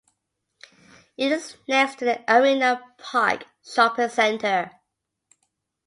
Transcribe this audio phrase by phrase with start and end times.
[1.15, 4.71] It is next to the Arena Park Shopping Centre.